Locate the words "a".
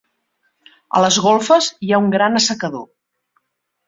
0.99-1.01